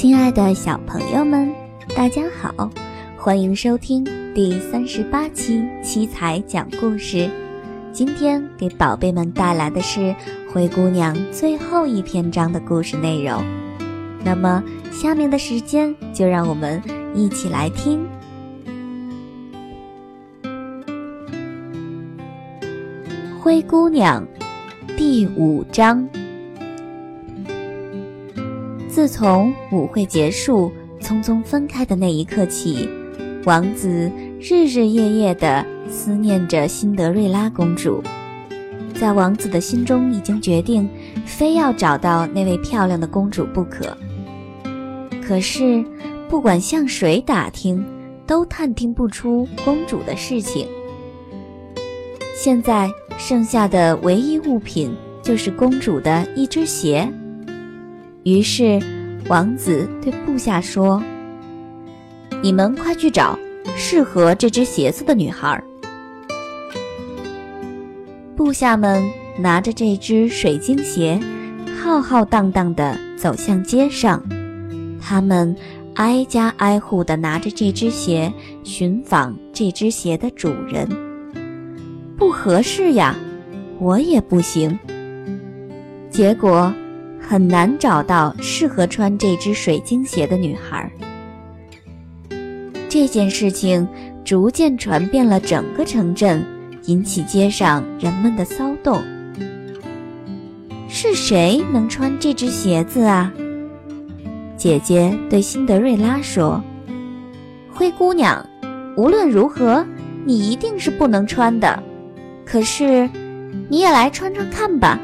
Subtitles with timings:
[0.00, 1.52] 亲爱的小朋友们，
[1.96, 2.70] 大家好，
[3.16, 7.28] 欢迎收听第三十八期七彩讲故事。
[7.92, 9.98] 今天给宝贝们带来的是
[10.52, 13.42] 《灰姑娘》最后一篇章的故事内容。
[14.24, 16.80] 那么，下面的时间就让我们
[17.12, 18.06] 一起来听
[23.40, 24.24] 《灰姑娘》
[24.96, 26.08] 第五章。
[28.98, 32.88] 自从舞会结束、匆匆分开的那一刻起，
[33.44, 38.02] 王子日日夜夜地思念着辛德瑞拉公主。
[38.94, 40.90] 在王子的心中，已经决定
[41.24, 43.96] 非要找到那位漂亮的公主不可。
[45.22, 45.84] 可是，
[46.28, 47.86] 不管向谁打听，
[48.26, 50.66] 都探听不出公主的事情。
[52.34, 57.08] 现在剩下的唯一物品就是公主的一只鞋。
[58.28, 58.78] 于是，
[59.28, 61.02] 王子对部下说
[62.44, 63.38] ：“你们快去找
[63.74, 65.64] 适合这只鞋子的女孩。”
[68.36, 69.02] 部下们
[69.38, 71.18] 拿着这只水晶鞋，
[71.80, 74.22] 浩浩荡荡地走向街上。
[75.00, 75.56] 他们
[75.94, 78.30] 挨家挨户地拿着这只鞋，
[78.62, 80.86] 寻访这只鞋的主人。
[82.18, 83.16] 不合适呀，
[83.78, 84.78] 我也不行。
[86.10, 86.70] 结果。
[87.28, 90.90] 很难找到适合穿这只水晶鞋的女孩。
[92.88, 93.86] 这件事情
[94.24, 96.42] 逐渐传遍了整个城镇，
[96.84, 99.02] 引起街上人们的骚动。
[100.88, 103.30] 是谁能穿这只鞋子啊？
[104.56, 106.64] 姐姐对辛德瑞拉说
[107.70, 108.42] ：“灰姑娘，
[108.96, 109.86] 无论如何，
[110.24, 111.82] 你一定是不能穿的。
[112.46, 113.06] 可是，
[113.68, 114.98] 你也来穿穿看吧。”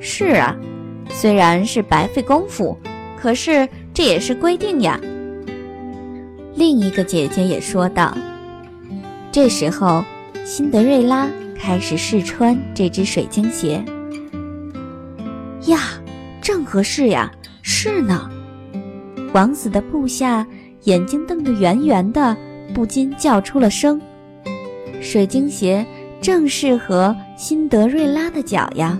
[0.00, 0.56] 是啊。
[1.10, 2.78] 虽然是白费功夫，
[3.20, 5.00] 可是这也是规定呀。
[6.54, 8.16] 另一个姐姐也说道。
[9.30, 10.04] 这时候，
[10.44, 13.84] 辛德瑞拉开始试穿这只水晶鞋。
[15.66, 15.80] 呀，
[16.40, 17.30] 正合适呀！
[17.62, 18.30] 是呢。
[19.34, 20.46] 王子的部下
[20.84, 22.36] 眼睛瞪得圆圆的，
[22.72, 24.00] 不禁叫出了声
[25.02, 25.84] ：“水晶鞋
[26.22, 28.98] 正适合辛德瑞拉的脚呀！”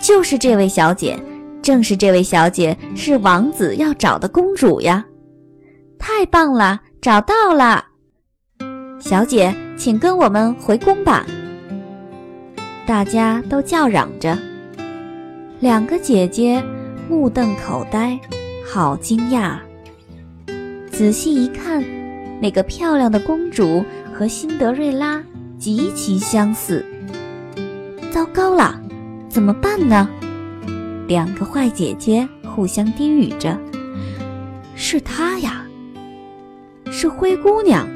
[0.00, 1.16] 就是这位小姐，
[1.62, 5.04] 正是这位小姐是王子要找的公主呀！
[5.98, 7.84] 太棒了，找到了！
[8.98, 11.26] 小姐，请跟我们回宫吧！
[12.86, 14.36] 大家都叫嚷着。
[15.60, 16.64] 两个姐姐
[17.08, 18.18] 目瞪口呆，
[18.66, 19.58] 好惊讶。
[20.90, 21.84] 仔细一看，
[22.40, 23.84] 那个漂亮的公主
[24.14, 25.22] 和辛德瑞拉
[25.58, 26.82] 极其相似。
[28.10, 28.79] 糟糕了！
[29.30, 30.08] 怎么办呢？
[31.06, 33.56] 两个坏姐姐互相低语着
[34.74, 35.64] ：“是她呀，
[36.90, 37.88] 是灰姑娘。”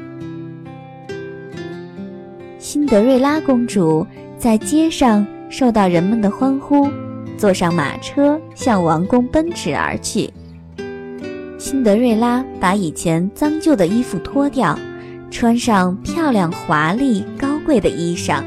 [2.57, 4.07] 辛德瑞拉公主
[4.37, 6.89] 在街上受到人们的欢呼，
[7.37, 10.29] 坐上马车向王宫奔驰而去。
[11.57, 14.79] 辛德瑞拉把以前脏旧的衣服脱掉，
[15.29, 18.41] 穿上漂亮、华丽、高贵的衣裳，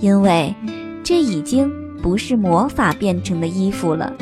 [0.00, 0.54] 因为
[1.02, 1.72] 这已经。
[2.06, 4.14] 不是魔法变成的衣服了，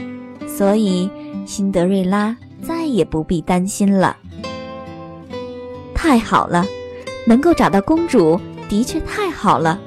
[0.49, 1.11] 所以
[1.45, 4.17] 辛德瑞拉再也不必担心了。
[5.95, 6.65] 太好了，
[7.27, 8.41] 能够找到公主
[8.71, 9.79] 的确太好了。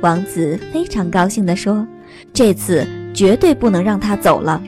[0.00, 1.86] 王子非常高兴地说
[2.34, 4.60] ：“这次绝对不能让她走了。”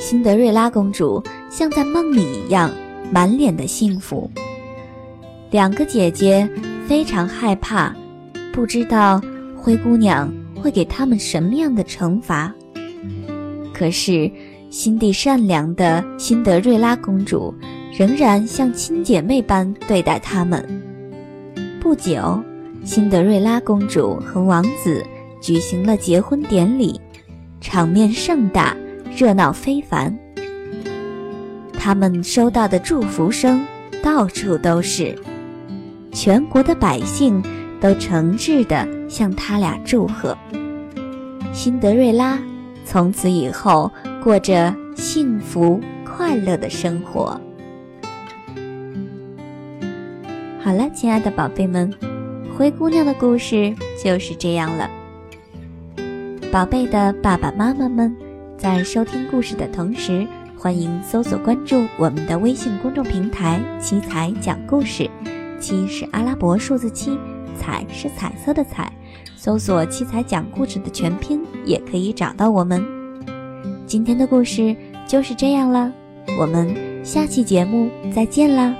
[0.00, 2.70] 辛德瑞拉公主像在梦里一样，
[3.12, 4.30] 满脸的幸福。
[5.50, 6.48] 两个姐姐
[6.88, 7.94] 非常害怕。
[8.52, 9.20] 不知道
[9.56, 12.52] 灰姑娘会给他们什么样的惩罚。
[13.72, 14.30] 可是，
[14.70, 17.54] 心地善良的辛德瑞拉公主
[17.96, 20.64] 仍然像亲姐妹般对待他们。
[21.80, 22.42] 不久，
[22.84, 25.02] 辛德瑞拉公主和王子
[25.40, 27.00] 举行了结婚典礼，
[27.60, 28.76] 场面盛大，
[29.16, 30.16] 热闹非凡。
[31.72, 33.64] 他们收到的祝福声
[34.02, 35.16] 到处都是，
[36.12, 37.42] 全国的百姓。
[37.80, 40.36] 都诚挚地向他俩祝贺。
[41.52, 42.38] 辛德瑞拉
[42.84, 43.90] 从此以后
[44.22, 47.40] 过着幸福快乐的生活。
[50.62, 51.92] 好了，亲爱的宝贝们，
[52.56, 53.74] 灰姑娘的故事
[54.04, 54.88] 就是这样了。
[56.52, 58.14] 宝贝的爸爸妈妈们，
[58.58, 60.26] 在收听故事的同时，
[60.56, 65.08] 欢迎搜索关注我们的微信公众平台“七彩讲故事”，
[65.58, 67.18] 七是阿拉伯数字七。
[67.60, 68.90] 彩是彩色的彩，
[69.36, 72.82] 搜索“七彩讲故事”的全拼，也可以找到我们。
[73.86, 74.74] 今天的故事
[75.06, 75.92] 就是这样了，
[76.40, 76.74] 我们
[77.04, 78.74] 下期节目再见啦！